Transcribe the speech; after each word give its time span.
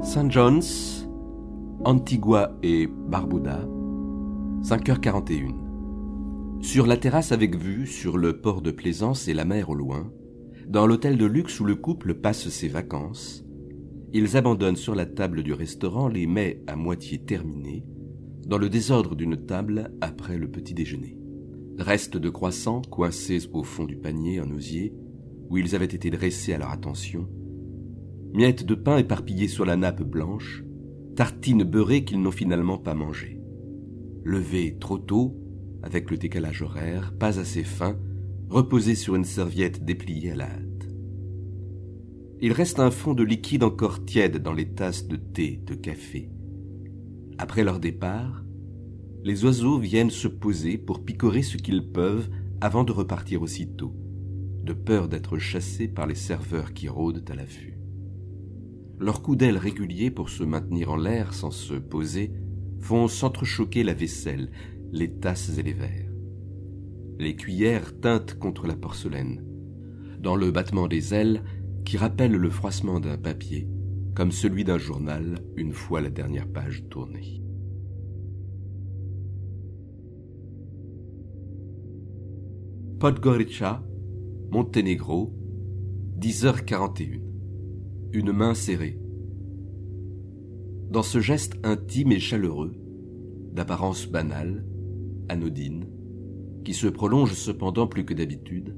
St. 0.00 0.30
John's, 0.30 1.08
Antigua 1.84 2.56
et 2.62 2.86
Barbuda, 2.86 3.66
5h41. 4.62 5.52
Sur 6.60 6.86
la 6.86 6.96
terrasse 6.96 7.32
avec 7.32 7.56
vue 7.56 7.84
sur 7.84 8.16
le 8.16 8.40
port 8.40 8.62
de 8.62 8.70
Plaisance 8.70 9.26
et 9.26 9.34
la 9.34 9.44
mer 9.44 9.70
au 9.70 9.74
loin, 9.74 10.08
dans 10.68 10.86
l'hôtel 10.86 11.18
de 11.18 11.26
luxe 11.26 11.58
où 11.58 11.64
le 11.64 11.74
couple 11.74 12.14
passe 12.14 12.48
ses 12.48 12.68
vacances, 12.68 13.44
ils 14.12 14.36
abandonnent 14.36 14.76
sur 14.76 14.94
la 14.94 15.04
table 15.04 15.42
du 15.42 15.52
restaurant 15.52 16.06
les 16.06 16.28
mets 16.28 16.62
à 16.68 16.76
moitié 16.76 17.18
terminés, 17.18 17.84
dans 18.46 18.58
le 18.58 18.68
désordre 18.68 19.16
d'une 19.16 19.46
table 19.46 19.90
après 20.00 20.38
le 20.38 20.48
petit 20.48 20.74
déjeuner. 20.74 21.18
Restes 21.76 22.16
de 22.16 22.30
croissants 22.30 22.82
coincés 22.82 23.48
au 23.52 23.64
fond 23.64 23.84
du 23.84 23.96
panier 23.96 24.40
en 24.40 24.48
osier, 24.52 24.94
où 25.50 25.58
ils 25.58 25.74
avaient 25.74 25.86
été 25.86 26.08
dressés 26.10 26.54
à 26.54 26.58
leur 26.58 26.70
attention, 26.70 27.28
miettes 28.32 28.64
de 28.64 28.74
pain 28.74 28.98
éparpillées 28.98 29.48
sur 29.48 29.64
la 29.64 29.76
nappe 29.76 30.02
blanche, 30.02 30.64
tartines 31.16 31.64
beurrées 31.64 32.04
qu'ils 32.04 32.20
n'ont 32.20 32.30
finalement 32.30 32.78
pas 32.78 32.94
mangées. 32.94 33.40
Levés 34.24 34.76
trop 34.78 34.98
tôt, 34.98 35.36
avec 35.82 36.10
le 36.10 36.16
décalage 36.16 36.62
horaire, 36.62 37.14
pas 37.18 37.38
assez 37.38 37.64
fin, 37.64 37.96
reposés 38.48 38.94
sur 38.94 39.14
une 39.14 39.24
serviette 39.24 39.84
dépliée 39.84 40.32
à 40.32 40.36
la 40.36 40.44
hâte. 40.46 40.88
Il 42.40 42.52
reste 42.52 42.78
un 42.78 42.90
fond 42.90 43.14
de 43.14 43.24
liquide 43.24 43.64
encore 43.64 44.04
tiède 44.04 44.38
dans 44.38 44.52
les 44.52 44.68
tasses 44.68 45.08
de 45.08 45.16
thé, 45.16 45.60
de 45.66 45.74
café. 45.74 46.30
Après 47.38 47.64
leur 47.64 47.80
départ, 47.80 48.44
les 49.24 49.44
oiseaux 49.44 49.78
viennent 49.78 50.10
se 50.10 50.28
poser 50.28 50.78
pour 50.78 51.04
picorer 51.04 51.42
ce 51.42 51.56
qu'ils 51.56 51.90
peuvent 51.90 52.28
avant 52.60 52.84
de 52.84 52.92
repartir 52.92 53.42
aussitôt, 53.42 53.94
de 54.62 54.72
peur 54.72 55.08
d'être 55.08 55.38
chassés 55.38 55.88
par 55.88 56.06
les 56.06 56.14
serveurs 56.14 56.72
qui 56.72 56.88
rôdent 56.88 57.24
à 57.28 57.34
l'affût. 57.34 57.77
Leurs 59.00 59.22
coups 59.22 59.38
d'ailes 59.38 59.58
réguliers 59.58 60.10
pour 60.10 60.28
se 60.28 60.42
maintenir 60.42 60.90
en 60.90 60.96
l'air 60.96 61.32
sans 61.32 61.52
se 61.52 61.74
poser 61.74 62.32
font 62.80 63.06
s'entrechoquer 63.06 63.84
la 63.84 63.94
vaisselle, 63.94 64.50
les 64.90 65.12
tasses 65.12 65.56
et 65.56 65.62
les 65.62 65.72
verres. 65.72 66.10
Les 67.18 67.36
cuillères 67.36 67.98
teintent 68.00 68.38
contre 68.38 68.66
la 68.66 68.76
porcelaine, 68.76 69.44
dans 70.18 70.34
le 70.34 70.50
battement 70.50 70.88
des 70.88 71.14
ailes 71.14 71.44
qui 71.84 71.96
rappelle 71.96 72.32
le 72.32 72.50
froissement 72.50 72.98
d'un 72.98 73.16
papier, 73.16 73.68
comme 74.14 74.32
celui 74.32 74.64
d'un 74.64 74.78
journal 74.78 75.38
une 75.56 75.72
fois 75.72 76.00
la 76.00 76.10
dernière 76.10 76.48
page 76.48 76.84
tournée. 76.90 77.40
Podgorica, 82.98 83.84
Monténégro, 84.50 85.32
10h41 86.18 87.27
une 88.12 88.32
main 88.32 88.54
serrée. 88.54 88.98
Dans 90.90 91.02
ce 91.02 91.20
geste 91.20 91.58
intime 91.62 92.12
et 92.12 92.18
chaleureux, 92.18 92.72
d'apparence 93.52 94.06
banale, 94.06 94.64
anodine, 95.28 95.86
qui 96.64 96.72
se 96.72 96.86
prolonge 96.86 97.34
cependant 97.34 97.86
plus 97.86 98.06
que 98.06 98.14
d'habitude, 98.14 98.74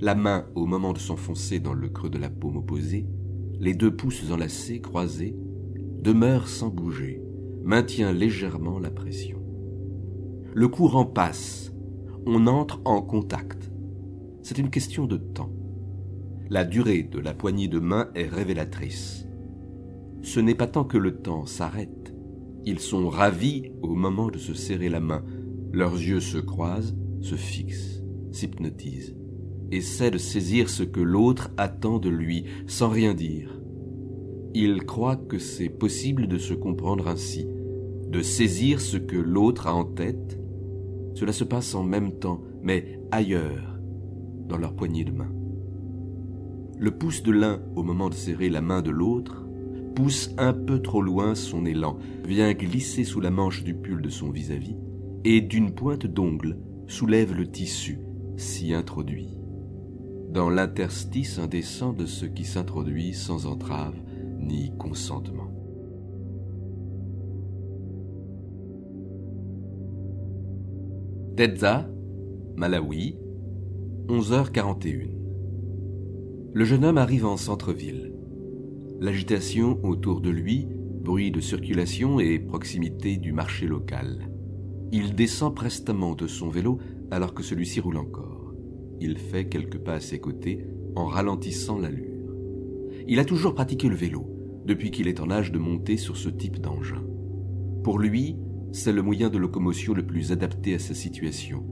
la 0.00 0.14
main 0.14 0.46
au 0.54 0.64
moment 0.66 0.92
de 0.92 0.98
s'enfoncer 0.98 1.60
dans 1.60 1.74
le 1.74 1.88
creux 1.88 2.10
de 2.10 2.18
la 2.18 2.30
paume 2.30 2.56
opposée, 2.56 3.06
les 3.58 3.74
deux 3.74 3.94
pouces 3.94 4.30
enlacés, 4.30 4.80
croisés, 4.80 5.36
demeure 6.00 6.48
sans 6.48 6.68
bouger, 6.68 7.22
maintient 7.62 8.12
légèrement 8.12 8.78
la 8.78 8.90
pression. 8.90 9.42
Le 10.54 10.68
courant 10.68 11.04
passe, 11.04 11.72
on 12.26 12.46
entre 12.46 12.80
en 12.84 13.02
contact. 13.02 13.70
C'est 14.42 14.58
une 14.58 14.70
question 14.70 15.06
de 15.06 15.16
temps. 15.16 15.55
La 16.48 16.64
durée 16.64 17.02
de 17.02 17.18
la 17.18 17.34
poignée 17.34 17.66
de 17.66 17.80
main 17.80 18.08
est 18.14 18.28
révélatrice. 18.28 19.26
Ce 20.22 20.38
n'est 20.38 20.54
pas 20.54 20.68
tant 20.68 20.84
que 20.84 20.96
le 20.96 21.16
temps 21.16 21.44
s'arrête. 21.44 22.14
Ils 22.64 22.78
sont 22.78 23.08
ravis 23.08 23.72
au 23.82 23.96
moment 23.96 24.28
de 24.28 24.38
se 24.38 24.54
serrer 24.54 24.88
la 24.88 25.00
main. 25.00 25.24
Leurs 25.72 25.94
yeux 25.94 26.20
se 26.20 26.38
croisent, 26.38 26.96
se 27.20 27.34
fixent, 27.34 28.04
s'hypnotisent, 28.30 29.16
essaient 29.72 30.12
de 30.12 30.18
saisir 30.18 30.68
ce 30.68 30.84
que 30.84 31.00
l'autre 31.00 31.50
attend 31.56 31.98
de 31.98 32.10
lui 32.10 32.44
sans 32.68 32.90
rien 32.90 33.12
dire. 33.12 33.60
Ils 34.54 34.84
croient 34.84 35.16
que 35.16 35.40
c'est 35.40 35.68
possible 35.68 36.28
de 36.28 36.38
se 36.38 36.54
comprendre 36.54 37.08
ainsi, 37.08 37.48
de 38.08 38.22
saisir 38.22 38.80
ce 38.80 38.98
que 38.98 39.16
l'autre 39.16 39.66
a 39.66 39.74
en 39.74 39.84
tête. 39.84 40.40
Cela 41.14 41.32
se 41.32 41.44
passe 41.44 41.74
en 41.74 41.82
même 41.82 42.20
temps, 42.20 42.40
mais 42.62 43.00
ailleurs, 43.10 43.80
dans 44.48 44.58
leur 44.58 44.76
poignée 44.76 45.04
de 45.04 45.12
main. 45.12 45.35
Le 46.78 46.90
pouce 46.90 47.22
de 47.22 47.32
l'un, 47.32 47.60
au 47.74 47.82
moment 47.82 48.10
de 48.10 48.14
serrer 48.14 48.50
la 48.50 48.60
main 48.60 48.82
de 48.82 48.90
l'autre, 48.90 49.46
pousse 49.94 50.30
un 50.36 50.52
peu 50.52 50.82
trop 50.82 51.00
loin 51.00 51.34
son 51.34 51.64
élan, 51.64 51.96
vient 52.24 52.52
glisser 52.52 53.04
sous 53.04 53.20
la 53.20 53.30
manche 53.30 53.64
du 53.64 53.74
pull 53.74 54.02
de 54.02 54.10
son 54.10 54.30
vis-à-vis, 54.30 54.76
et 55.24 55.40
d'une 55.40 55.72
pointe 55.72 56.06
d'ongle 56.06 56.58
soulève 56.86 57.34
le 57.34 57.50
tissu, 57.50 57.98
s'y 58.36 58.74
introduit. 58.74 59.38
Dans 60.30 60.50
l'interstice 60.50 61.38
indécent 61.38 61.94
de 61.94 62.04
ce 62.04 62.26
qui 62.26 62.44
s'introduit 62.44 63.14
sans 63.14 63.46
entrave 63.46 63.96
ni 64.38 64.76
consentement. 64.76 65.50
Malawi, 72.56 73.18
11h41 74.08 75.25
le 76.56 76.64
jeune 76.64 76.86
homme 76.86 76.96
arrive 76.96 77.26
en 77.26 77.36
centre-ville. 77.36 78.14
L'agitation 78.98 79.78
autour 79.82 80.22
de 80.22 80.30
lui, 80.30 80.66
bruit 81.04 81.30
de 81.30 81.42
circulation 81.42 82.18
et 82.18 82.38
proximité 82.38 83.18
du 83.18 83.30
marché 83.30 83.66
local. 83.66 84.30
Il 84.90 85.14
descend 85.14 85.54
prestement 85.54 86.14
de 86.14 86.26
son 86.26 86.48
vélo 86.48 86.78
alors 87.10 87.34
que 87.34 87.42
celui-ci 87.42 87.80
roule 87.80 87.98
encore. 87.98 88.54
Il 89.02 89.18
fait 89.18 89.50
quelques 89.50 89.76
pas 89.76 89.96
à 89.96 90.00
ses 90.00 90.18
côtés 90.18 90.66
en 90.94 91.04
ralentissant 91.04 91.78
l'allure. 91.78 92.32
Il 93.06 93.18
a 93.18 93.26
toujours 93.26 93.54
pratiqué 93.54 93.90
le 93.90 93.94
vélo 93.94 94.26
depuis 94.64 94.90
qu'il 94.90 95.08
est 95.08 95.20
en 95.20 95.30
âge 95.30 95.52
de 95.52 95.58
monter 95.58 95.98
sur 95.98 96.16
ce 96.16 96.30
type 96.30 96.58
d'engin. 96.58 97.04
Pour 97.84 97.98
lui, 97.98 98.38
c'est 98.72 98.92
le 98.92 99.02
moyen 99.02 99.28
de 99.28 99.36
locomotion 99.36 99.92
le 99.92 100.06
plus 100.06 100.32
adapté 100.32 100.72
à 100.72 100.78
sa 100.78 100.94
situation. 100.94 101.66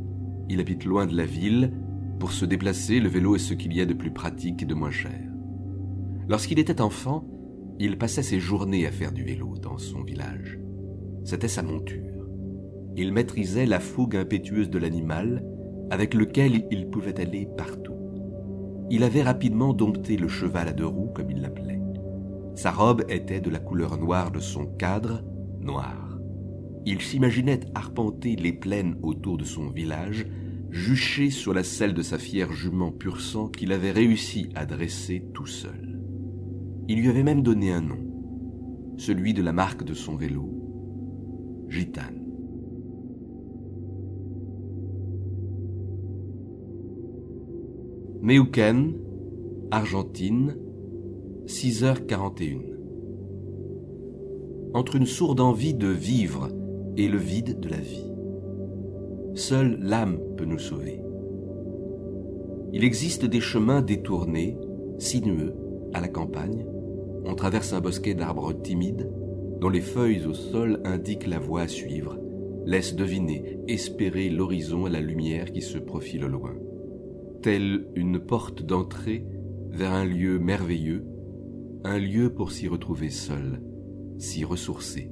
Il 0.50 0.60
habite 0.60 0.84
loin 0.84 1.06
de 1.06 1.16
la 1.16 1.24
ville 1.24 1.72
pour 2.18 2.32
se 2.32 2.44
déplacer, 2.44 3.00
le 3.00 3.08
vélo 3.08 3.36
est 3.36 3.40
ce 3.40 3.54
qu'il 3.54 3.74
y 3.74 3.80
a 3.80 3.86
de 3.86 3.94
plus 3.94 4.12
pratique 4.12 4.62
et 4.62 4.66
de 4.66 4.74
moins 4.74 4.90
cher. 4.90 5.20
Lorsqu'il 6.28 6.58
était 6.58 6.80
enfant, 6.80 7.26
il 7.78 7.98
passait 7.98 8.22
ses 8.22 8.40
journées 8.40 8.86
à 8.86 8.92
faire 8.92 9.12
du 9.12 9.24
vélo 9.24 9.56
dans 9.60 9.78
son 9.78 10.02
village. 10.02 10.58
C'était 11.24 11.48
sa 11.48 11.62
monture. 11.62 12.28
Il 12.96 13.12
maîtrisait 13.12 13.66
la 13.66 13.80
fougue 13.80 14.16
impétueuse 14.16 14.70
de 14.70 14.78
l'animal 14.78 15.44
avec 15.90 16.14
lequel 16.14 16.66
il 16.70 16.88
pouvait 16.88 17.20
aller 17.20 17.46
partout. 17.56 17.94
Il 18.90 19.02
avait 19.02 19.22
rapidement 19.22 19.72
dompté 19.72 20.16
le 20.16 20.28
cheval 20.28 20.68
à 20.68 20.72
deux 20.72 20.86
roues, 20.86 21.10
comme 21.14 21.30
il 21.30 21.40
l'appelait. 21.40 21.80
Sa 22.54 22.70
robe 22.70 23.02
était 23.08 23.40
de 23.40 23.50
la 23.50 23.58
couleur 23.58 23.98
noire 23.98 24.30
de 24.30 24.38
son 24.38 24.66
cadre, 24.66 25.24
noir. 25.60 26.18
Il 26.86 27.00
s'imaginait 27.00 27.60
arpenter 27.74 28.36
les 28.36 28.52
plaines 28.52 28.96
autour 29.02 29.38
de 29.38 29.44
son 29.44 29.70
village 29.70 30.26
juché 30.74 31.30
sur 31.30 31.54
la 31.54 31.62
selle 31.62 31.94
de 31.94 32.02
sa 32.02 32.18
fière 32.18 32.52
jument 32.52 32.90
pur 32.90 33.20
sang 33.20 33.46
qu'il 33.46 33.70
avait 33.70 33.92
réussi 33.92 34.48
à 34.56 34.66
dresser 34.66 35.24
tout 35.32 35.46
seul. 35.46 36.00
Il 36.88 37.00
lui 37.00 37.08
avait 37.08 37.22
même 37.22 37.42
donné 37.42 37.72
un 37.72 37.80
nom, 37.80 38.00
celui 38.96 39.34
de 39.34 39.42
la 39.42 39.52
marque 39.52 39.84
de 39.84 39.94
son 39.94 40.16
vélo, 40.16 40.50
Gitane. 41.68 42.20
Neuquén, 48.22 48.94
Argentine, 49.70 50.56
6h41. 51.46 52.58
Entre 54.74 54.96
une 54.96 55.06
sourde 55.06 55.40
envie 55.40 55.74
de 55.74 55.86
vivre 55.86 56.48
et 56.96 57.06
le 57.06 57.18
vide 57.18 57.60
de 57.60 57.68
la 57.68 57.78
vie 57.78 58.13
Seule 59.34 59.78
l'âme 59.80 60.20
peut 60.36 60.44
nous 60.44 60.60
sauver. 60.60 61.00
Il 62.72 62.84
existe 62.84 63.24
des 63.24 63.40
chemins 63.40 63.82
détournés, 63.82 64.56
sinueux, 64.98 65.54
à 65.92 66.00
la 66.00 66.08
campagne. 66.08 66.64
On 67.24 67.34
traverse 67.34 67.72
un 67.72 67.80
bosquet 67.80 68.14
d'arbres 68.14 68.52
timides, 68.52 69.10
dont 69.60 69.68
les 69.68 69.80
feuilles 69.80 70.24
au 70.26 70.34
sol 70.34 70.80
indiquent 70.84 71.26
la 71.26 71.40
voie 71.40 71.62
à 71.62 71.68
suivre, 71.68 72.16
laissent 72.64 72.94
deviner, 72.94 73.58
espérer 73.66 74.28
l'horizon 74.28 74.86
à 74.86 74.90
la 74.90 75.00
lumière 75.00 75.50
qui 75.50 75.62
se 75.62 75.78
profile 75.78 76.24
au 76.24 76.28
loin. 76.28 76.54
Telle 77.42 77.86
une 77.96 78.20
porte 78.20 78.62
d'entrée 78.62 79.26
vers 79.70 79.92
un 79.92 80.04
lieu 80.04 80.38
merveilleux, 80.38 81.04
un 81.82 81.98
lieu 81.98 82.32
pour 82.32 82.52
s'y 82.52 82.68
retrouver 82.68 83.10
seul, 83.10 83.60
s'y 84.18 84.44
ressourcer. 84.44 85.10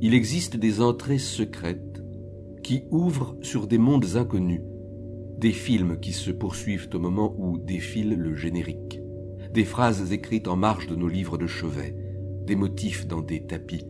Il 0.00 0.14
existe 0.14 0.56
des 0.56 0.80
entrées 0.80 1.18
secrètes 1.18 2.01
qui 2.62 2.84
ouvrent 2.90 3.36
sur 3.42 3.66
des 3.66 3.78
mondes 3.78 4.16
inconnus, 4.16 4.62
des 5.38 5.52
films 5.52 5.98
qui 5.98 6.12
se 6.12 6.30
poursuivent 6.30 6.88
au 6.94 6.98
moment 6.98 7.34
où 7.36 7.58
défile 7.58 8.14
le 8.14 8.34
générique, 8.34 9.00
des 9.52 9.64
phrases 9.64 10.12
écrites 10.12 10.48
en 10.48 10.56
marge 10.56 10.86
de 10.86 10.94
nos 10.94 11.08
livres 11.08 11.38
de 11.38 11.46
chevet, 11.46 11.96
des 12.46 12.56
motifs 12.56 13.06
dans 13.06 13.20
des 13.20 13.44
tapis, 13.46 13.84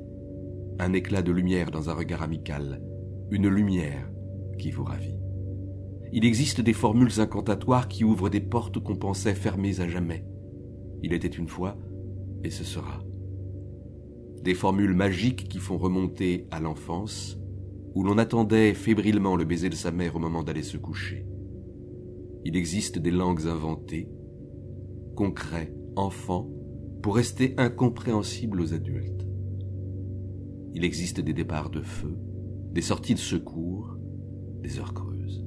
un 0.79 0.93
éclat 0.93 1.23
de 1.23 1.33
lumière 1.33 1.71
dans 1.71 1.91
un 1.91 1.95
regard 1.95 2.23
amical, 2.23 2.83
une 3.31 3.49
lumière 3.49 4.11
qui 4.59 4.71
vous 4.71 4.85
ravit. 4.85 5.19
Il 6.13 6.25
existe 6.25 6.61
des 6.61 6.73
formules 6.73 7.21
incantatoires 7.21 7.89
qui 7.89 8.05
ouvrent 8.05 8.29
des 8.29 8.41
portes 8.41 8.79
qu'on 8.79 8.97
pensait 8.97 9.35
fermées 9.35 9.81
à 9.81 9.89
jamais. 9.89 10.25
Il 11.03 11.13
était 11.13 11.29
une 11.29 11.49
fois, 11.49 11.77
et 12.45 12.51
ce 12.51 12.65
sera. 12.65 13.03
Des 14.43 14.55
formules 14.55 14.95
magiques 14.95 15.49
qui 15.49 15.59
font 15.59 15.79
remonter 15.79 16.47
à 16.51 16.61
l'enfance, 16.61 17.39
où 17.95 18.05
l'on 18.05 18.19
attendait 18.19 18.75
fébrilement 18.75 19.37
le 19.37 19.45
baiser 19.45 19.69
de 19.69 19.75
sa 19.75 19.93
mère 19.93 20.17
au 20.17 20.19
moment 20.19 20.43
d'aller 20.43 20.63
se 20.63 20.77
coucher. 20.77 21.27
Il 22.45 22.57
existe 22.57 22.99
des 22.99 23.11
langues 23.11 23.47
inventées, 23.47 24.09
concrets, 25.15 25.73
enfants, 25.97 26.51
pour 27.03 27.17
rester 27.17 27.55
incompréhensibles 27.59 28.61
aux 28.61 28.75
adultes. 28.75 29.27
Il 30.75 30.85
existe 30.85 31.21
des 31.21 31.35
départs 31.35 31.71
de 31.71 31.83
feu, 31.83 32.17
des 32.73 32.81
sorties 32.81 33.15
de 33.15 33.19
secours, 33.19 33.97
des 34.63 34.79
heures 34.79 34.95
creuses. 34.95 35.45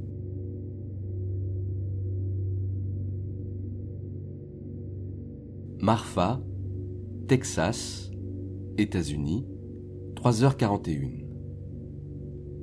Marfa, 5.82 6.42
Texas, 7.28 8.12
États-Unis, 8.78 9.48
3h41. 10.16 11.25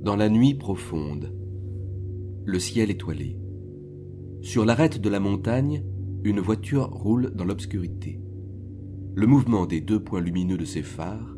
Dans 0.03 0.17
la 0.17 0.27
nuit 0.27 0.53
profonde, 0.53 1.33
le 2.43 2.59
ciel 2.59 2.91
étoilé. 2.91 3.39
Sur 4.41 4.65
l'arête 4.65 4.99
de 4.99 5.07
la 5.07 5.21
montagne, 5.21 5.85
une 6.25 6.41
voiture 6.41 6.89
roule 6.89 7.31
dans 7.33 7.45
l'obscurité. 7.45 8.19
Le 9.15 9.27
mouvement 9.27 9.65
des 9.65 9.79
deux 9.79 10.03
points 10.03 10.19
lumineux 10.19 10.57
de 10.57 10.65
ses 10.65 10.81
phares 10.81 11.37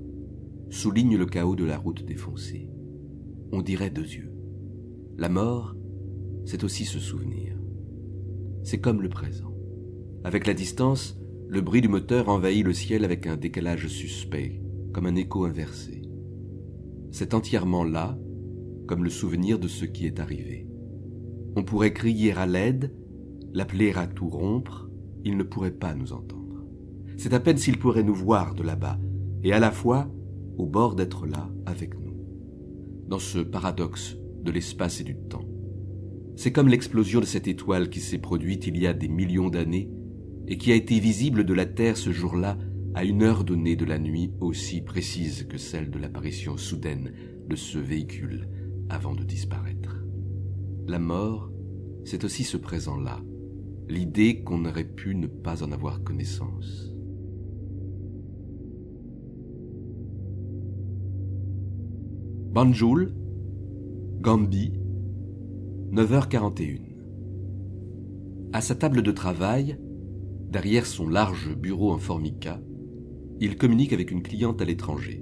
souligne 0.72 1.16
le 1.16 1.28
chaos 1.28 1.56
de 1.56 1.64
la 1.64 1.78
route 1.78 2.04
défoncée. 2.04 2.72
On 3.52 3.62
dirait 3.62 3.92
deux 3.92 4.02
yeux. 4.02 4.34
La 5.16 5.30
mort, 5.30 5.76
c'est 6.46 6.64
aussi 6.64 6.86
se 6.86 6.98
souvenir. 6.98 7.56
C'est 8.64 8.82
comme 8.82 9.04
le 9.04 9.10
présent. 9.10 9.54
Avec 10.24 10.48
la 10.48 10.56
distance, 10.56 11.20
le 11.48 11.62
bruit 11.62 11.82
du 11.82 11.88
moteur 11.88 12.30
envahit 12.30 12.66
le 12.66 12.74
ciel 12.74 13.06
avec 13.06 13.28
un 13.28 13.38
décalage 13.38 13.86
suspect, 13.86 14.60
comme 14.92 15.06
un 15.06 15.16
écho 15.16 15.46
inversé. 15.46 16.02
C'est 17.12 17.36
entièrement 17.36 17.84
là, 17.84 18.18
comme 18.88 19.04
le 19.04 19.10
souvenir 19.10 19.60
de 19.60 19.68
ce 19.68 19.86
qui 19.86 20.06
est 20.06 20.20
arrivé. 20.20 20.68
On 21.56 21.64
pourrait 21.64 21.94
crier 21.94 22.34
à 22.34 22.46
l'aide, 22.46 22.94
l'appeler 23.54 23.94
à 23.94 24.08
tout 24.08 24.30
rompre, 24.30 24.90
il 25.24 25.38
ne 25.38 25.44
pourrait 25.44 25.72
pas 25.72 25.96
nous 25.96 26.14
entendre. 26.14 26.66
C'est 27.18 27.34
à 27.34 27.40
peine 27.40 27.58
s'il 27.58 27.80
pourrait 27.80 28.04
nous 28.04 28.16
voir 28.16 28.54
de 28.54 28.64
là-bas, 28.64 29.00
et 29.44 29.54
à 29.54 29.60
la 29.60 29.72
fois 29.72 30.10
au 30.58 30.66
bord 30.66 30.96
d'être 30.96 31.26
là 31.26 31.50
avec 31.66 31.98
nous. 32.00 32.14
Dans 33.08 33.20
ce 33.20 33.40
paradoxe 33.40 34.18
de 34.44 34.52
l'espace 34.52 35.02
et 35.02 35.04
du 35.04 35.16
temps. 35.16 35.48
C'est 36.36 36.52
comme 36.52 36.68
l'explosion 36.68 37.20
de 37.20 37.26
cette 37.26 37.48
étoile 37.48 37.90
qui 37.90 38.00
s'est 38.00 38.20
produite 38.20 38.68
il 38.68 38.78
y 38.78 38.88
a 38.88 38.94
des 38.94 39.08
millions 39.08 39.50
d'années 39.50 39.90
et 40.48 40.58
qui 40.58 40.72
a 40.72 40.76
été 40.76 41.00
visible 41.00 41.46
de 41.46 41.54
la 41.54 41.66
Terre 41.66 41.98
ce 41.98 42.12
jour-là 42.12 42.58
à 42.94 43.04
une 43.04 43.24
heure 43.24 43.44
donnée 43.44 43.76
de 43.76 43.86
la 43.86 44.00
nuit 44.00 44.32
aussi 44.40 44.82
précise 44.82 45.48
que 45.50 45.58
celle 45.58 45.90
de 45.90 46.00
l'apparition 46.00 46.58
soudaine 46.58 47.12
de 47.48 47.56
ce 47.56 47.78
véhicule 47.78 48.48
avant 48.90 49.14
de 49.16 49.24
disparaître. 49.24 50.04
La 50.88 51.00
mort, 51.00 51.52
c'est 52.04 52.24
aussi 52.24 52.44
ce 52.44 52.58
présent-là, 52.58 53.22
l'idée 53.90 54.44
qu'on 54.44 54.66
aurait 54.66 54.84
pu 54.84 55.16
ne 55.16 55.28
pas 55.28 55.64
en 55.64 55.72
avoir 55.72 56.04
connaissance. 56.04 56.92
Banjul, 62.52 63.14
Gambi, 64.22 64.74
9h41. 65.92 66.82
À 68.54 68.62
sa 68.62 68.76
table 68.76 69.02
de 69.02 69.12
travail, 69.12 69.78
Derrière 70.56 70.86
son 70.86 71.10
large 71.10 71.54
bureau 71.54 71.92
en 71.92 71.98
formica, 71.98 72.62
il 73.42 73.58
communique 73.58 73.92
avec 73.92 74.10
une 74.10 74.24
cliente 74.24 74.62
à 74.62 74.66
l'étranger. 74.66 75.22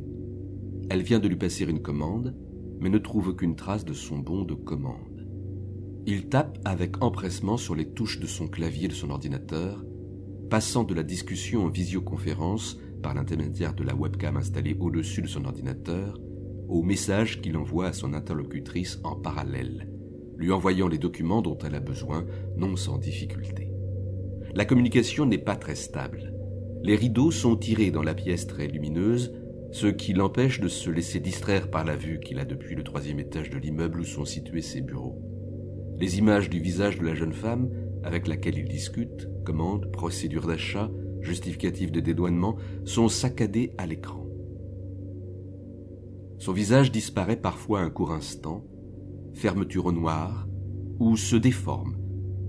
Elle 0.92 1.02
vient 1.02 1.18
de 1.18 1.28
lui 1.28 1.38
passer 1.38 1.64
une 1.64 1.82
commande, 1.82 2.36
mais 2.80 2.90
ne 2.90 2.98
trouve 2.98 3.30
aucune 3.30 3.56
trace 3.56 3.86
de 3.86 3.94
son 3.94 4.18
bon 4.18 4.44
de 4.44 4.54
commande. 4.54 5.28
Il 6.06 6.28
tape 6.28 6.60
avec 6.66 7.02
empressement 7.04 7.58
sur 7.58 7.76
les 7.76 7.90
touches 7.90 8.20
de 8.20 8.28
son 8.28 8.48
clavier 8.48 8.88
de 8.88 8.94
son 8.94 9.10
ordinateur, 9.10 9.84
passant 10.50 10.84
de 10.84 10.94
la 10.94 11.04
discussion 11.04 11.66
en 11.66 11.70
visioconférence 11.70 12.78
par 13.02 13.14
l'intermédiaire 13.14 13.74
de 13.74 13.84
la 13.84 13.96
webcam 13.96 14.38
installée 14.38 14.76
au-dessus 14.80 15.22
de 15.22 15.28
son 15.28 15.46
ordinateur 15.46 16.20
au 16.68 16.82
message 16.82 17.42
qu'il 17.42 17.58
envoie 17.58 17.88
à 17.88 17.94
son 17.94 18.14
interlocutrice 18.14 19.00
en 19.04 19.16
parallèle, 19.16 19.90
lui 20.38 20.52
envoyant 20.52 20.88
les 20.88 20.98
documents 20.98 21.42
dont 21.42 21.58
elle 21.58 21.76
a 21.76 21.80
besoin 21.80 22.26
non 22.58 22.76
sans 22.76 22.98
difficulté 22.98 23.74
la 24.56 24.66
communication 24.66 25.26
n'est 25.26 25.40
pas 25.40 25.56
très 25.56 25.76
stable. 25.76 26.32
Les 26.84 26.96
rideaux 26.96 27.32
sont 27.32 27.56
tirés 27.56 27.92
dans 27.92 28.04
la 28.04 28.14
pièce 28.14 28.46
très 28.46 28.68
lumineuse, 28.68 29.34
ce 29.74 29.88
qui 29.88 30.14
l'empêche 30.14 30.60
de 30.60 30.68
se 30.68 30.92
laisser 30.92 31.20
distraire 31.20 31.72
par 31.72 31.84
la 31.84 31.96
vue 31.96 32.20
qu'il 32.20 32.38
a 32.38 32.46
depuis 32.46 32.76
le 32.76 32.84
troisième 32.84 33.20
étage 33.20 33.50
de 33.50 33.58
l'immeuble 33.58 34.02
où 34.02 34.04
sont 34.04 34.24
situés 34.24 34.62
ses 34.62 34.82
bureaux. 34.82 35.20
Les 35.98 36.20
images 36.20 36.48
du 36.48 36.60
visage 36.60 37.00
de 37.00 37.06
la 37.06 37.16
jeune 37.16 37.34
femme, 37.34 37.72
avec 38.04 38.28
laquelle 38.28 38.60
il 38.60 38.68
discute, 38.68 39.28
commande, 39.44 39.92
procédure 39.92 40.46
d'achat, 40.46 40.92
justificatif 41.22 41.92
de 41.92 42.02
dédouanement, 42.02 42.56
sont 42.86 43.08
saccadées 43.10 43.74
à 43.80 43.88
l'écran. 43.88 44.28
Son 46.38 46.54
visage 46.54 46.92
disparaît 46.92 47.42
parfois 47.42 47.80
un 47.80 47.90
court 47.90 48.12
instant, 48.12 48.64
fermeture 49.34 49.88
au 49.88 49.92
noir, 49.92 50.48
ou 51.00 51.18
se 51.18 51.36
déforme, 51.36 51.98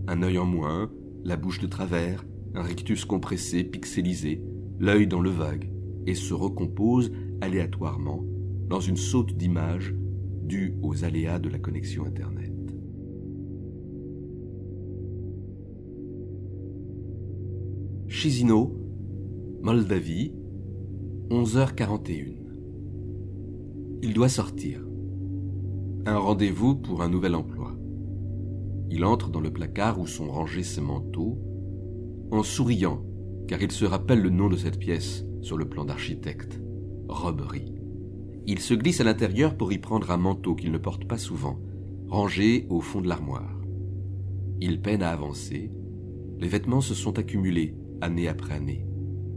un 0.09 0.23
œil 0.23 0.37
en 0.37 0.45
moins, 0.45 0.93
la 1.25 1.37
bouche 1.37 1.61
de 1.61 1.69
travers, 1.69 2.23
un 2.55 2.63
rictus 2.63 3.07
compressé, 3.07 3.65
pixelisé, 3.65 4.43
l'œil 4.79 5.07
dans 5.07 5.21
le 5.21 5.31
vague, 5.31 5.71
et 6.07 6.15
se 6.15 6.35
recompose 6.35 7.13
aléatoirement 7.41 8.25
dans 8.69 8.81
une 8.81 8.97
saute 8.97 9.37
d'images 9.37 9.95
due 10.43 10.75
aux 10.83 11.05
aléas 11.05 11.39
de 11.39 11.49
la 11.49 11.59
connexion 11.59 12.05
Internet. 12.05 12.53
Chisinau, 18.09 18.73
Moldavie, 19.63 20.35
11h41. 21.31 22.37
Il 24.03 24.13
doit 24.13 24.29
sortir. 24.29 24.87
Un 26.07 26.19
rendez-vous 26.19 26.77
pour 26.77 27.03
un 27.03 27.09
nouvel 27.09 27.35
emploi. 27.35 27.75
Il 28.91 29.05
entre 29.05 29.31
dans 29.31 29.41
le 29.41 29.53
placard 29.53 29.99
où 29.99 30.07
sont 30.07 30.31
rangés 30.31 30.63
ses 30.63 30.81
manteaux, 30.81 31.39
en 32.31 32.43
souriant, 32.43 33.03
car 33.47 33.63
il 33.63 33.73
se 33.73 33.85
rappelle 33.85 34.21
le 34.21 34.31
nom 34.31 34.49
de 34.49 34.57
cette 34.57 34.79
pièce 34.79 35.25
sur 35.43 35.57
le 35.57 35.69
plan 35.69 35.85
d'architecte, 35.85 36.61
roberie. 37.09 37.75
Il 38.47 38.59
se 38.59 38.75
glisse 38.75 39.01
à 39.01 39.05
l'intérieur 39.05 39.57
pour 39.57 39.73
y 39.73 39.79
prendre 39.79 40.11
un 40.11 40.17
manteau 40.17 40.55
qu'il 40.55 40.73
ne 40.73 40.79
porte 40.79 41.07
pas 41.07 41.19
souvent, 41.19 41.61
rangé 42.09 42.67
au 42.71 42.81
fond 42.81 43.01
de 43.01 43.09
l'armoire. 43.09 43.61
Il 44.61 44.81
peine 44.81 45.03
à 45.03 45.11
avancer, 45.11 45.71
les 46.39 46.49
vêtements 46.49 46.81
se 46.81 46.95
sont 46.95 47.19
accumulés 47.19 47.75
année 48.01 48.29
après 48.29 48.55
année, 48.55 48.87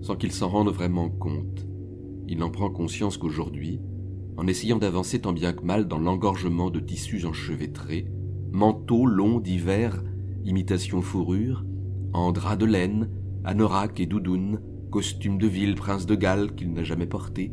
sans 0.01 0.15
qu'il 0.15 0.31
s'en 0.31 0.49
rende 0.49 0.69
vraiment 0.69 1.09
compte. 1.09 1.67
Il 2.27 2.39
n'en 2.39 2.49
prend 2.49 2.69
conscience 2.69 3.17
qu'aujourd'hui, 3.17 3.79
en 4.35 4.47
essayant 4.47 4.77
d'avancer 4.77 5.19
tant 5.19 5.33
bien 5.33 5.53
que 5.53 5.63
mal 5.63 5.87
dans 5.87 5.99
l'engorgement 5.99 6.69
de 6.69 6.79
tissus 6.79 7.25
enchevêtrés, 7.25 8.07
manteau 8.51 9.05
long 9.05 9.39
d'hiver, 9.39 10.03
imitation 10.45 11.01
fourrure, 11.01 11.65
en 12.13 12.31
drap 12.31 12.57
de 12.57 12.65
laine, 12.65 13.09
anorak 13.47 14.01
et 14.01 14.05
doudoune, 14.05 14.59
costume 14.91 15.37
de 15.37 15.47
ville 15.47 15.75
prince 15.75 16.05
de 16.05 16.15
Galles 16.15 16.53
qu'il 16.53 16.73
n'a 16.73 16.83
jamais 16.83 17.07
porté, 17.07 17.49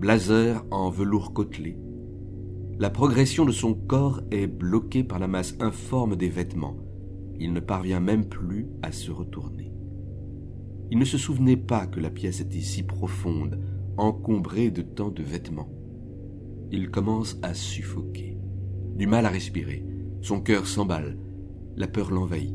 blazer 0.00 0.64
en 0.70 0.88
velours 0.88 1.34
côtelé. 1.34 1.76
La 2.78 2.88
progression 2.88 3.44
de 3.44 3.52
son 3.52 3.74
corps 3.74 4.22
est 4.30 4.46
bloquée 4.46 5.04
par 5.04 5.18
la 5.18 5.28
masse 5.28 5.54
informe 5.60 6.16
des 6.16 6.30
vêtements. 6.30 6.78
Il 7.38 7.52
ne 7.52 7.60
parvient 7.60 8.00
même 8.00 8.24
plus 8.24 8.66
à 8.82 8.92
se 8.92 9.10
retourner. 9.10 9.72
Il 10.90 10.98
ne 10.98 11.04
se 11.04 11.18
souvenait 11.18 11.56
pas 11.56 11.86
que 11.86 12.00
la 12.00 12.10
pièce 12.10 12.40
était 12.40 12.60
si 12.60 12.82
profonde, 12.82 13.60
encombrée 13.98 14.70
de 14.70 14.80
tant 14.80 15.10
de 15.10 15.22
vêtements. 15.22 15.68
Il 16.70 16.90
commence 16.90 17.36
à 17.42 17.52
suffoquer, 17.52 18.38
du 18.94 19.06
mal 19.06 19.26
à 19.26 19.30
respirer, 19.30 19.84
son 20.22 20.40
cœur 20.40 20.66
s'emballe, 20.66 21.18
la 21.76 21.88
peur 21.88 22.10
l'envahit, 22.10 22.54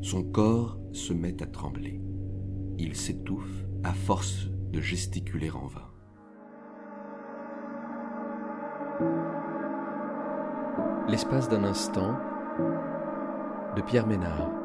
son 0.00 0.22
corps 0.22 0.79
se 0.92 1.12
met 1.12 1.42
à 1.42 1.46
trembler. 1.46 2.00
Il 2.78 2.96
s'étouffe 2.96 3.64
à 3.84 3.92
force 3.92 4.48
de 4.72 4.80
gesticuler 4.80 5.50
en 5.50 5.66
vain. 5.66 5.90
L'espace 11.08 11.48
d'un 11.48 11.64
instant 11.64 12.14
de 13.76 13.82
Pierre 13.82 14.06
Ménard. 14.06 14.59